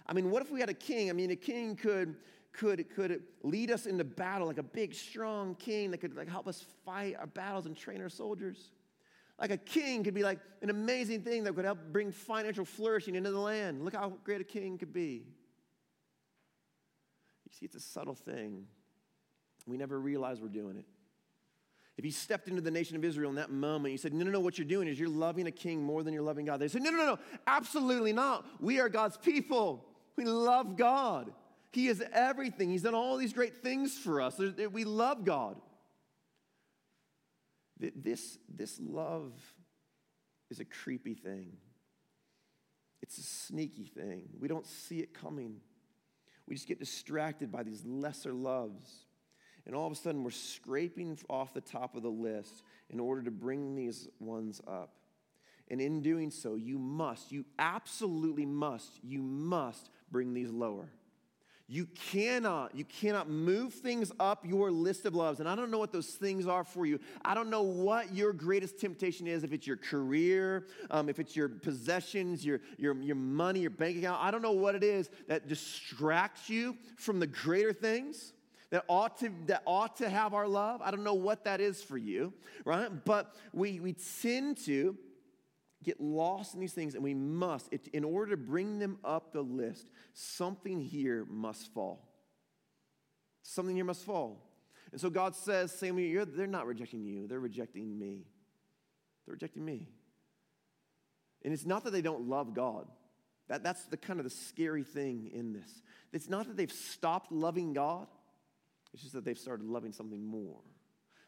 [0.07, 1.11] I mean, what if we had a king?
[1.11, 2.17] I mean, a king could
[2.53, 6.47] could could lead us into battle like a big strong king that could like help
[6.47, 8.71] us fight our battles and train our soldiers.
[9.41, 13.15] Like a king could be like an amazing thing that could help bring financial flourishing
[13.15, 13.85] into the land.
[13.85, 15.25] Look how great a king could be.
[17.53, 18.67] You see, it's a subtle thing.
[19.67, 20.87] We never realize we're doing it.
[21.99, 24.31] If you stepped into the nation of Israel in that moment, you said, No, no,
[24.31, 26.59] no, what you're doing is you're loving a king more than you're loving God.
[26.59, 28.47] They said, No, no, no, no, absolutely not.
[28.61, 29.85] We are God's people.
[30.17, 31.31] We love God.
[31.73, 32.71] He is everything.
[32.71, 34.39] He's done all these great things for us.
[34.39, 35.61] We love God.
[37.79, 39.33] This, this love
[40.51, 41.57] is a creepy thing.
[43.03, 44.29] It's a sneaky thing.
[44.39, 45.61] We don't see it coming.
[46.53, 49.07] We just get distracted by these lesser loves.
[49.65, 53.23] And all of a sudden, we're scraping off the top of the list in order
[53.23, 54.91] to bring these ones up.
[55.71, 60.91] And in doing so, you must, you absolutely must, you must bring these lower.
[61.73, 65.41] You cannot, you cannot move things up your list of loves.
[65.41, 67.01] And I don't know what those things are for you.
[67.25, 71.35] I don't know what your greatest temptation is, if it's your career, um, if it's
[71.35, 74.23] your possessions, your, your, your money, your bank account.
[74.23, 78.35] I don't know what it is that distracts you from the greater things
[78.69, 80.83] that ought to that ought to have our love.
[80.83, 82.35] I don't know what that is for you,
[82.67, 82.91] right?
[83.07, 84.95] But we we tend to
[85.83, 89.43] get lost in these things, and we must, in order to bring them up the
[89.43, 92.09] list, something here must fall.
[93.43, 94.49] Something here must fall.
[94.93, 98.27] And so God says, Samuel, they're not rejecting you, they're rejecting me.
[99.27, 99.89] They're rejecting me.
[101.45, 102.87] And it's not that they don't love God.
[103.49, 105.83] That, that's the kind of the scary thing in this.
[106.13, 108.07] It's not that they've stopped loving God,
[108.93, 110.61] it's just that they've started loving something more.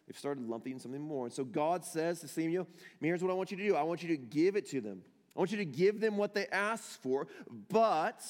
[0.07, 1.27] They've started lumping something more.
[1.27, 2.67] And so God says to Samuel,
[3.01, 5.03] here's what I want you to do I want you to give it to them.
[5.35, 7.27] I want you to give them what they ask for,
[7.71, 8.23] but,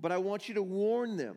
[0.00, 1.36] but I want you to warn them.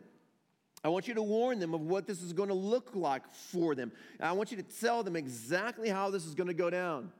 [0.84, 3.76] I want you to warn them of what this is going to look like for
[3.76, 3.92] them.
[4.20, 7.12] I want you to tell them exactly how this is going to go down.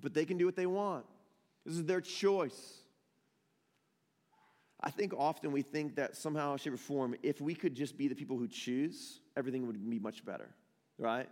[0.00, 1.04] But they can do what they want.
[1.64, 2.78] This is their choice.
[4.80, 8.08] I think often we think that somehow, shape, or form, if we could just be
[8.08, 10.48] the people who choose, everything would be much better,
[10.98, 11.28] right?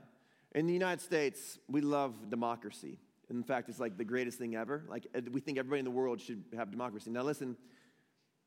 [0.55, 2.99] In the United States, we love democracy.
[3.31, 4.85] In fact, it's like the greatest thing ever.
[4.89, 7.11] Like we think everybody in the world should have democracy.
[7.11, 7.57] Now listen,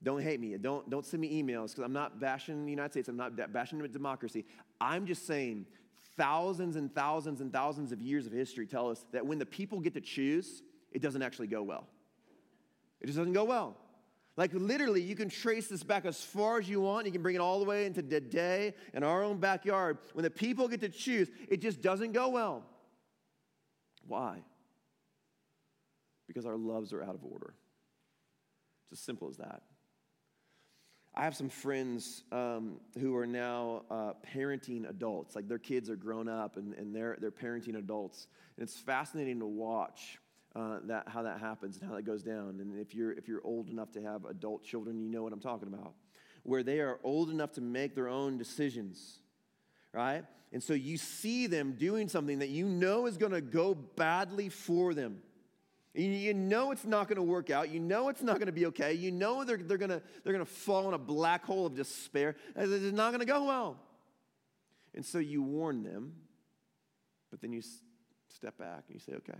[0.04, 0.56] don't hate me.
[0.58, 3.08] Don't, don't send me emails because I'm not bashing the United States.
[3.08, 4.46] I'm not bashing democracy.
[4.80, 5.66] I'm just saying
[6.16, 9.80] thousands and thousands and thousands of years of history tell us that when the people
[9.80, 11.88] get to choose, it doesn't actually go well.
[13.02, 13.76] It just doesn't go well.
[14.38, 17.06] Like literally, you can trace this back as far as you want.
[17.06, 19.98] You can bring it all the way into today in our own backyard.
[20.14, 22.64] When the people get to choose, it just doesn't go well.
[24.08, 24.44] Why?
[26.28, 27.54] Because our loves are out of order.
[28.92, 29.62] It's as simple as that.
[31.18, 35.34] I have some friends um, who are now uh, parenting adults.
[35.34, 38.28] Like their kids are grown up and, and they're, they're parenting adults.
[38.58, 40.20] And it's fascinating to watch
[40.56, 42.60] uh, that, how that happens and how that goes down.
[42.62, 45.42] And if you're, if you're old enough to have adult children, you know what I'm
[45.42, 45.94] talking about.
[46.44, 49.20] Where they are old enough to make their own decisions,
[49.92, 50.24] right?
[50.54, 54.50] And so you see them doing something that you know is going to go badly
[54.50, 55.18] for them.
[55.94, 57.70] You know it's not going to work out.
[57.70, 58.94] You know it's not going to be okay.
[58.94, 61.76] You know they're, they're going to they're going to fall in a black hole of
[61.76, 62.36] despair.
[62.56, 63.80] It's not going to go well.
[64.94, 66.14] And so you warn them,
[67.32, 67.62] but then you
[68.28, 69.40] step back and you say, okay,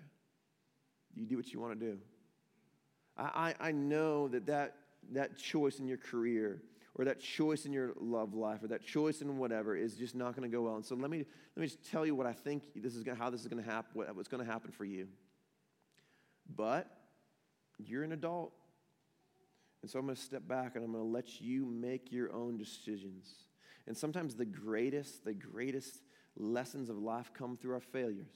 [1.16, 1.98] You do what you want to do.
[3.18, 4.76] I, I, I know that, that
[5.14, 6.62] that choice in your career
[6.96, 10.36] or that choice in your love life or that choice in whatever is just not
[10.36, 10.76] going to go well.
[10.76, 11.26] And so let me,
[11.56, 13.64] let me just tell you what I think this is gonna, how this is going
[13.64, 15.08] to happen, what, what's going to happen for you.
[16.56, 16.90] But
[17.78, 18.54] you're an adult.
[19.82, 22.34] And so I'm going to step back and I'm going to let you make your
[22.34, 23.28] own decisions.
[23.88, 26.00] And sometimes the greatest, the greatest
[26.38, 28.34] lessons of life come through our failures.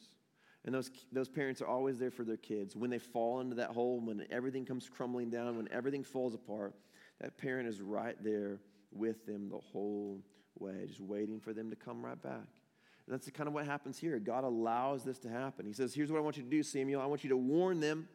[0.70, 2.76] And those, those parents are always there for their kids.
[2.76, 6.76] When they fall into that hole, when everything comes crumbling down, when everything falls apart,
[7.20, 8.60] that parent is right there
[8.92, 10.20] with them the whole
[10.60, 12.36] way, just waiting for them to come right back.
[13.08, 14.20] And that's kind of what happens here.
[14.20, 15.66] God allows this to happen.
[15.66, 17.02] He says, Here's what I want you to do, Samuel.
[17.02, 18.08] I want you to warn them,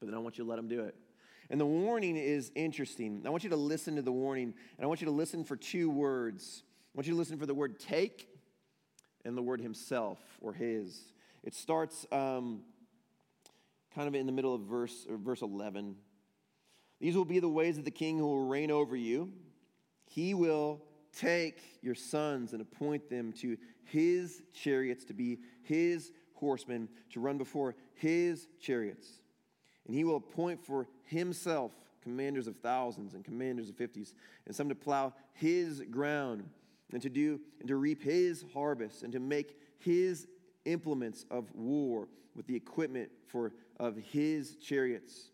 [0.00, 0.94] but then I want you to let them do it.
[1.50, 3.24] And the warning is interesting.
[3.26, 5.54] I want you to listen to the warning, and I want you to listen for
[5.54, 6.62] two words.
[6.94, 8.26] I want you to listen for the word take
[9.26, 11.12] and the word himself or his.
[11.46, 12.62] It starts um,
[13.94, 15.94] kind of in the middle of verse, verse 11.
[17.00, 19.30] These will be the ways of the king who will reign over you.
[20.06, 20.82] He will
[21.16, 27.38] take your sons and appoint them to his chariots to be his horsemen to run
[27.38, 29.20] before his chariots.
[29.86, 31.70] And he will appoint for himself
[32.02, 34.14] commanders of thousands and commanders of fifties,
[34.46, 36.42] and some to plow his ground
[36.92, 40.26] and to do and to reap his harvest and to make his
[40.66, 45.30] implements of war with the equipment for, of his chariots.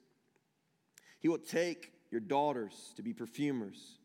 [1.19, 3.99] He will take your daughters to be perfumers,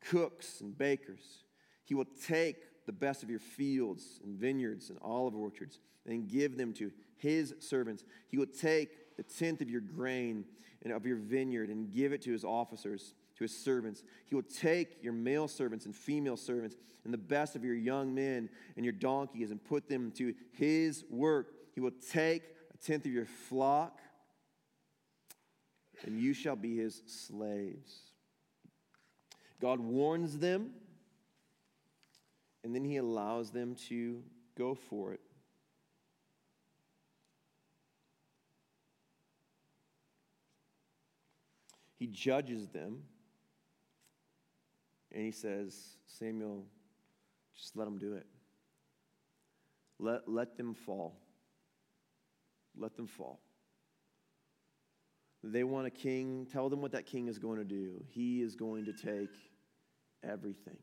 [0.00, 1.44] cooks, and bakers.
[1.84, 6.56] He will take the best of your fields and vineyards and olive orchards and give
[6.56, 8.04] them to his servants.
[8.28, 10.44] He will take the tenth of your grain
[10.82, 14.02] and of your vineyard and give it to his officers to his servants.
[14.26, 18.14] He will take your male servants and female servants and the best of your young
[18.14, 21.52] men and your donkeys and put them to his work.
[21.74, 23.98] He will take a tenth of your flock,
[26.04, 27.98] and you shall be his slaves.
[29.60, 30.70] God warns them,
[32.62, 34.22] and then he allows them to
[34.56, 35.20] go for it.
[41.98, 43.04] He judges them
[45.12, 46.64] and he says, Samuel,
[47.56, 48.26] just let them do it.
[49.98, 51.18] Let, let them fall.
[52.76, 53.40] Let them fall.
[55.44, 56.46] They want a king.
[56.50, 58.02] Tell them what that king is going to do.
[58.08, 59.34] He is going to take
[60.22, 60.78] everything.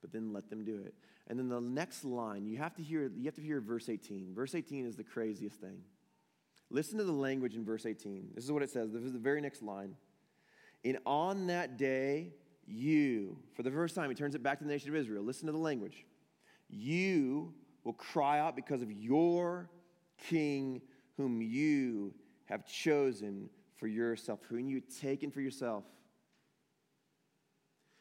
[0.00, 0.94] But then let them do it.
[1.28, 4.34] And then the next line, you have to hear, you have to hear verse 18.
[4.34, 5.82] Verse 18 is the craziest thing.
[6.70, 8.30] Listen to the language in verse 18.
[8.34, 8.92] This is what it says.
[8.92, 9.94] This is the very next line.
[10.84, 12.32] And on that day,
[12.68, 15.24] you, for the first time, he turns it back to the nation of Israel.
[15.24, 16.04] Listen to the language.
[16.68, 17.54] You
[17.84, 19.70] will cry out because of your
[20.28, 20.82] king,
[21.16, 22.14] whom you
[22.46, 25.84] have chosen for yourself, whom you've taken for yourself.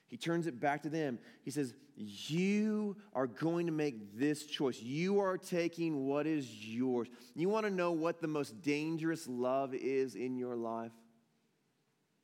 [0.07, 1.19] He turns it back to them.
[1.43, 4.79] He says, You are going to make this choice.
[4.79, 7.09] You are taking what is yours.
[7.35, 10.91] You want to know what the most dangerous love is in your life?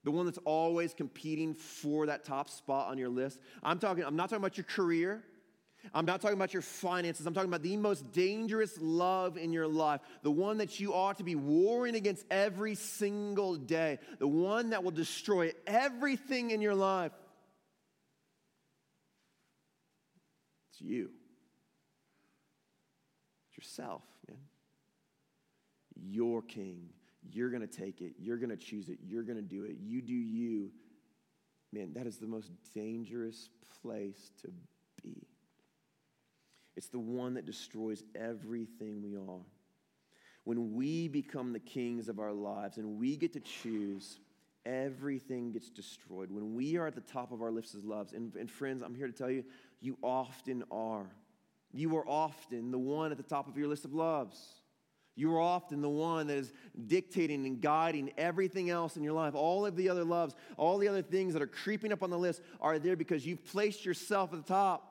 [0.04, 3.40] The one that's always competing for that top spot on your list.
[3.62, 5.24] I'm talking, I'm not talking about your career.
[5.94, 7.26] I'm not talking about your finances.
[7.26, 11.18] I'm talking about the most dangerous love in your life, the one that you ought
[11.18, 16.76] to be warring against every single day, the one that will destroy everything in your
[16.76, 17.12] life.
[20.72, 21.10] It's you.
[23.50, 24.38] It's yourself, man.
[26.02, 26.90] Your king,
[27.32, 28.14] you're going to take it.
[28.20, 29.00] You're going to choose it.
[29.06, 29.78] You're going to do it.
[29.82, 30.72] You do you.
[31.72, 33.50] Man, that is the most dangerous
[33.82, 34.50] place to
[35.02, 35.28] be.
[36.76, 39.46] It's the one that destroys everything we are.
[40.44, 44.20] When we become the kings of our lives and we get to choose,
[44.66, 46.32] everything gets destroyed.
[46.32, 48.96] When we are at the top of our lists of loves, and, and friends, I'm
[48.96, 49.44] here to tell you,
[49.80, 51.08] you often are.
[51.72, 54.62] You are often the one at the top of your list of loves.
[55.16, 56.54] You are often the one that is
[56.88, 59.36] dictating and guiding everything else in your life.
[59.36, 62.18] All of the other loves, all the other things that are creeping up on the
[62.18, 64.90] list are there because you've placed yourself at the top.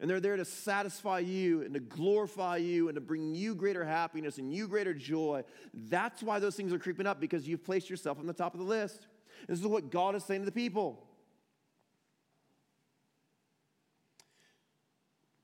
[0.00, 3.84] And they're there to satisfy you and to glorify you and to bring you greater
[3.84, 5.42] happiness and you greater joy.
[5.74, 8.60] That's why those things are creeping up because you've placed yourself on the top of
[8.60, 9.08] the list.
[9.48, 11.04] This is what God is saying to the people.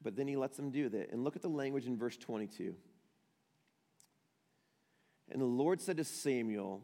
[0.00, 1.10] But then he lets them do that.
[1.10, 2.74] And look at the language in verse 22.
[5.34, 6.80] And the Lord said to Samuel,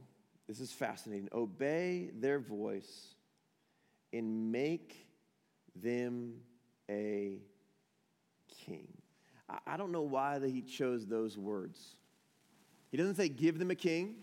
[0.49, 3.15] This is fascinating obey their voice
[4.13, 5.07] and make
[5.81, 6.35] them
[6.91, 7.39] a
[8.67, 8.89] king.
[9.67, 11.97] I don't know why that he chose those words.
[12.91, 14.17] He doesn't say give them a king,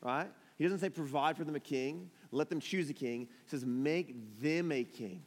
[0.00, 0.28] right?
[0.56, 3.28] He doesn't say provide for them a king, let them choose a king.
[3.44, 5.22] He says make them a king.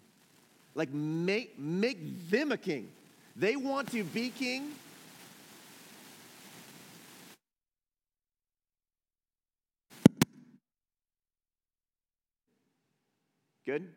[0.75, 2.89] Like make, make them a king.
[3.35, 4.71] They want to be king.
[13.65, 13.87] Good?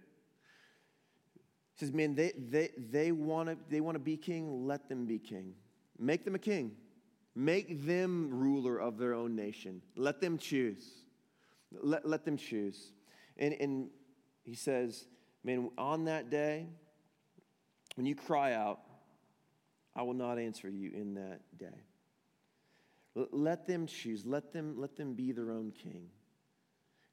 [1.75, 5.19] He says, man, they, they, they want to they wanna be king, let them be
[5.19, 5.55] king.
[5.99, 6.73] Make them a king.
[7.35, 9.83] Make them ruler of their own nation.
[9.95, 10.87] Let them choose.
[11.71, 12.93] Let, let them choose.
[13.37, 13.89] And, and
[14.45, 15.07] he says,
[15.45, 16.67] man, on that day,
[17.97, 18.81] when you cry out,
[19.95, 21.85] I will not answer you in that day.
[23.15, 24.25] Let them choose.
[24.25, 26.09] Let them, let them be their own king.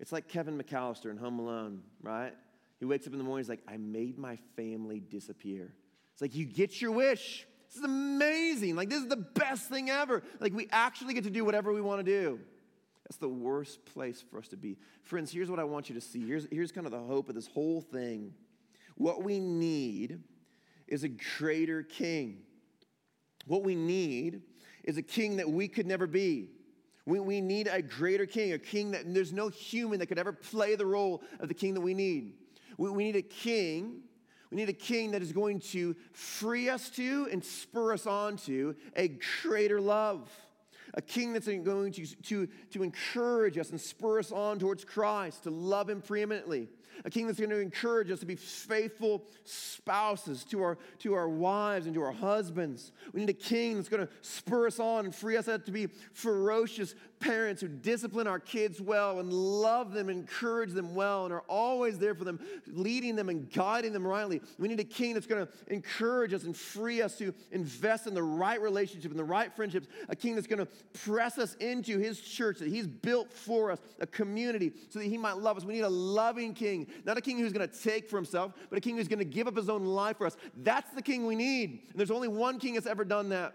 [0.04, 2.34] It's like Kevin McAllister in Home Alone, right?
[2.78, 5.74] He wakes up in the morning, he's like, I made my family disappear.
[6.12, 7.47] It's like, you get your wish.
[7.70, 8.76] This is amazing.
[8.76, 10.22] Like, this is the best thing ever.
[10.41, 12.41] Like, we actually get to do whatever we want to do.
[13.06, 14.78] That's the worst place for us to be.
[15.04, 16.28] Friends, here's what I want you to see.
[16.28, 18.34] Here's, here's kind of the hope of this whole thing.
[18.95, 20.20] What we need
[20.86, 22.39] is a greater king.
[23.45, 24.41] What we need
[24.84, 26.49] is a king that we could never be.
[27.06, 30.32] We, we need a greater king, a king that there's no human that could ever
[30.32, 32.34] play the role of the king that we need.
[32.78, 34.04] We, we need a king
[34.54, 38.38] we need a king that is going to free us to and spur us on
[38.45, 39.08] to a
[39.41, 40.30] greater love.
[40.93, 45.43] A king that's going to, to, to encourage us and spur us on towards Christ,
[45.43, 46.68] to love him preeminently
[47.06, 51.30] a king that's going to encourage us to be faithful spouses to our, to our
[51.30, 52.91] wives and to our husbands.
[53.14, 55.72] We need a king that's going to spur us on and free us up to
[55.72, 61.34] be ferocious parents who discipline our kids well and love them, encourage them well, and
[61.34, 64.41] are always there for them, leading them and guiding them rightly.
[64.60, 68.14] We need a king that's going to encourage us and free us to invest in
[68.14, 70.68] the right relationship and the right friendships, a king that's going to
[71.06, 75.18] press us into his church that he's built for us, a community, so that he
[75.18, 75.64] might love us.
[75.64, 78.78] We need a loving king, not a king who's going to take for himself, but
[78.78, 80.36] a king who's going to give up his own life for us.
[80.58, 81.88] That's the king we need.
[81.90, 83.54] And there's only one king that's ever done that.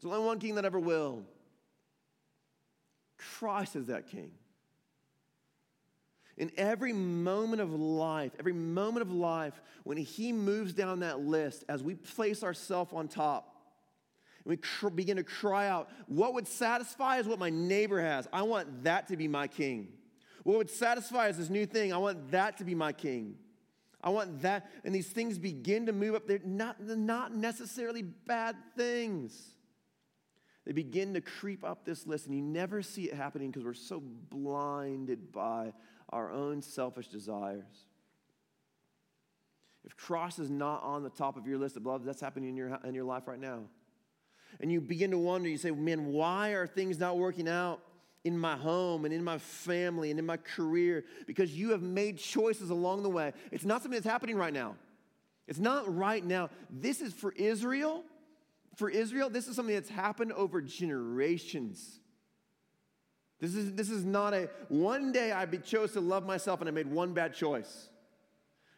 [0.00, 1.22] There's only one king that ever will.
[3.18, 4.30] Christ is that king.
[6.36, 11.64] In every moment of life, every moment of life, when he moves down that list,
[11.68, 13.54] as we place ourselves on top,
[14.44, 18.28] we cr- begin to cry out, what would satisfy is what my neighbor has.
[18.32, 19.88] I want that to be my king.
[20.44, 21.92] What would satisfy is this new thing.
[21.92, 23.36] I want that to be my king.
[24.02, 24.70] I want that.
[24.84, 26.28] And these things begin to move up.
[26.28, 29.54] They're not, they're not necessarily bad things.
[30.66, 33.74] They begin to creep up this list, and you never see it happening because we're
[33.74, 35.72] so blinded by
[36.10, 37.86] our own selfish desires.
[39.84, 42.56] If Christ is not on the top of your list of love, that's happening in
[42.56, 43.64] your, in your life right now.
[44.60, 47.80] And you begin to wonder, you say, man, why are things not working out
[48.24, 51.04] in my home and in my family and in my career?
[51.26, 53.32] Because you have made choices along the way.
[53.52, 54.76] It's not something that's happening right now.
[55.46, 56.50] It's not right now.
[56.70, 58.04] This is for Israel
[58.76, 62.00] for Israel, this is something that's happened over generations.
[63.40, 66.72] This is, this is not a one day I chose to love myself and I
[66.72, 67.88] made one bad choice.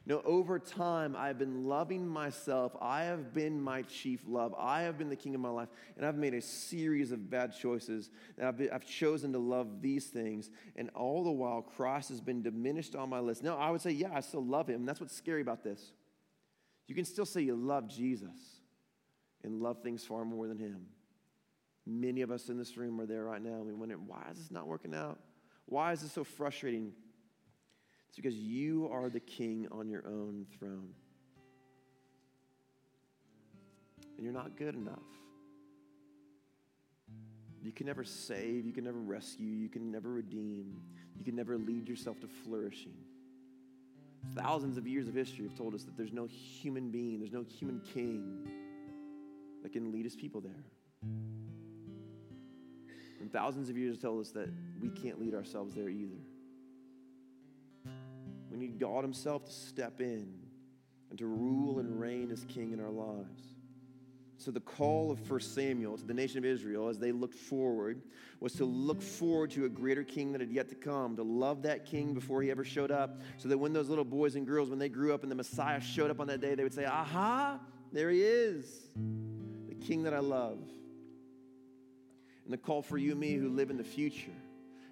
[0.08, 2.76] No, over time, I've been loving myself.
[2.80, 4.54] I have been my chief love.
[4.56, 5.68] I have been the king of my life.
[5.96, 8.10] And I've made a series of bad choices.
[8.38, 10.48] And I've, been, I've chosen to love these things.
[10.76, 13.42] And all the while, Christ has been diminished on my list.
[13.42, 14.86] Now, I would say, yeah, I still love him.
[14.86, 15.90] That's what's scary about this.
[16.86, 18.60] You can still say you love Jesus
[19.42, 20.86] and love things far more than Him.
[21.86, 24.50] Many of us in this room are there right now, we wonder, why is this
[24.50, 25.20] not working out?
[25.66, 26.92] Why is this so frustrating?
[28.16, 30.88] It's because you are the king on your own throne.
[34.16, 35.02] And you're not good enough.
[37.62, 40.80] You can never save, you can never rescue, you can never redeem,
[41.18, 42.94] you can never lead yourself to flourishing.
[44.34, 47.42] Thousands of years of history have told us that there's no human being, there's no
[47.42, 48.48] human king
[49.62, 50.64] that can lead his people there.
[53.20, 54.48] And thousands of years tell us that
[54.80, 56.16] we can't lead ourselves there either.
[58.66, 60.26] Need God Himself to step in
[61.10, 63.42] and to rule and reign as King in our lives.
[64.38, 68.02] So, the call of 1 Samuel to the nation of Israel as they looked forward
[68.40, 71.62] was to look forward to a greater king that had yet to come, to love
[71.62, 74.68] that king before he ever showed up, so that when those little boys and girls,
[74.68, 76.84] when they grew up and the Messiah showed up on that day, they would say,
[76.84, 77.58] Aha,
[77.92, 78.88] there he is.
[79.68, 80.58] The king that I love.
[82.44, 84.32] And the call for you and me who live in the future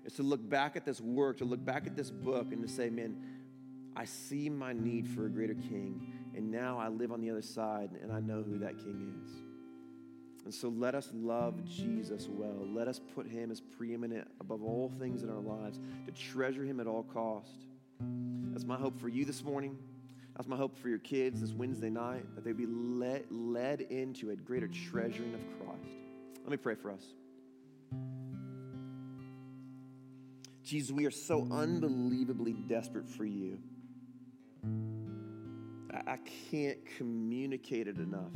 [0.05, 2.69] is to look back at this work, to look back at this book, and to
[2.69, 3.34] say, man,
[3.97, 7.43] I see my need for a greater king, and now I live on the other
[7.43, 9.31] side, and I know who that king is.
[10.45, 12.67] And so let us love Jesus well.
[12.67, 16.81] Let us put him as preeminent above all things in our lives, to treasure him
[16.81, 17.67] at all cost.
[18.53, 19.79] That's my hope for you this morning.
[20.37, 24.31] That's my hope for your kids this Wednesday night, that they be led, led into
[24.31, 25.95] a greater treasuring of Christ.
[26.43, 27.05] Let me pray for us.
[30.65, 33.59] Jesus, we are so unbelievably desperate for you.
[35.93, 36.19] I, I
[36.51, 38.33] can't communicate it enough.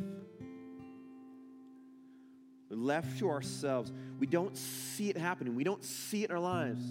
[2.71, 6.43] We're left to ourselves, we don't see it happening, we don't see it in our
[6.43, 6.85] lives.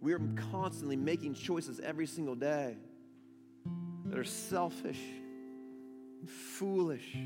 [0.00, 2.76] We are constantly making choices every single day
[4.06, 5.00] that are selfish
[6.20, 7.16] and foolish.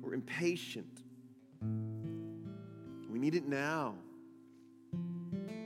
[0.00, 1.02] We're impatient.
[3.10, 3.96] We need it now.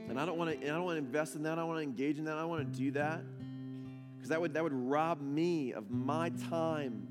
[0.08, 1.52] And I don't want to I don't want to invest in that.
[1.52, 2.36] I don't want to engage in that.
[2.36, 3.22] I don't want to do that.
[4.16, 7.06] Because that would that would rob me of my time.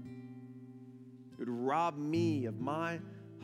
[1.34, 3.00] It would rob me of my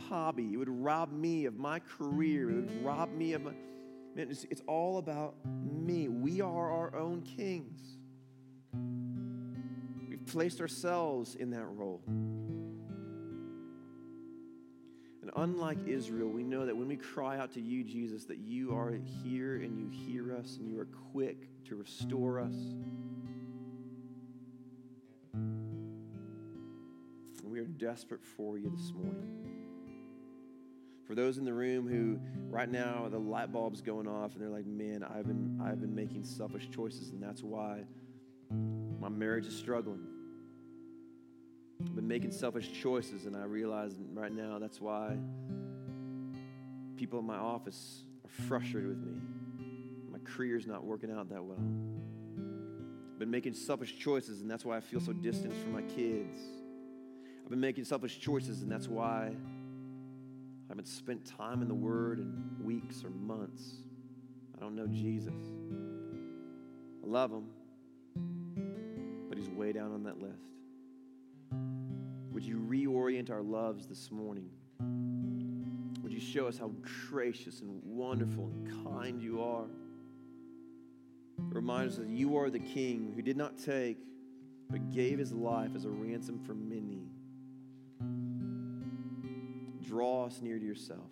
[0.10, 0.54] hobby.
[0.54, 2.50] It would rob me of my career.
[2.50, 3.52] It would rob me of my.
[4.16, 6.08] Man, it's, it's all about me.
[6.08, 7.80] We are our own kings.
[10.08, 12.02] We've placed ourselves in that role.
[15.36, 18.94] Unlike Israel, we know that when we cry out to you, Jesus, that you are
[19.24, 22.54] here and you hear us and you are quick to restore us.
[25.34, 25.90] And
[27.44, 29.40] we are desperate for you this morning.
[31.08, 32.20] For those in the room who
[32.50, 35.96] right now the light bulb's going off and they're like, man, I've been, I've been
[35.96, 37.86] making selfish choices and that's why
[39.00, 40.13] my marriage is struggling.
[42.14, 45.18] Making selfish choices and I realize right now that's why
[46.96, 49.20] people in my office are frustrated with me.
[50.12, 51.58] My career's not working out that well.
[51.58, 56.38] I've been making selfish choices and that's why I feel so distant from my kids.
[57.44, 62.20] I've been making selfish choices and that's why I haven't spent time in the Word
[62.20, 63.64] in weeks or months.
[64.56, 65.34] I don't know Jesus.
[67.04, 67.48] I love Him,
[69.30, 70.63] but He's way down on that list.
[72.44, 74.50] Would you reorient our loves this morning?
[76.04, 76.72] Would you show us how
[77.10, 79.64] gracious and wonderful and kind you are?
[81.38, 83.98] Remind us that you are the King who did not take,
[84.70, 87.04] but gave his life as a ransom for many
[89.88, 91.12] draw us near to yourself.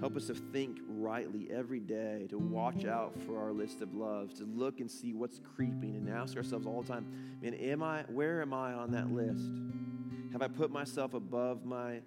[0.00, 4.38] Help us to think rightly every day, to watch out for our list of loves,
[4.38, 7.06] to look and see what's creeping and ask ourselves all the time,
[7.42, 9.50] man, am I where am I on that list?
[10.34, 12.00] Have I put myself above my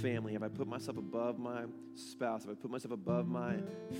[0.00, 0.32] family?
[0.32, 1.64] Have I put myself above my
[1.94, 2.44] spouse?
[2.44, 3.56] Have I put myself above my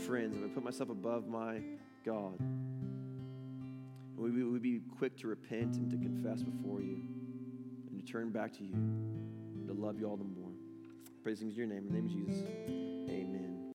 [0.07, 0.35] friends?
[0.37, 1.61] Have I put myself above my
[2.03, 2.39] God?
[4.17, 7.03] We would be quick to repent and to confess before you
[7.91, 10.53] and to turn back to you, and to love you all the more.
[11.23, 11.87] Praise Him in your name.
[11.87, 12.43] In the name of Jesus.
[13.11, 13.44] Amen.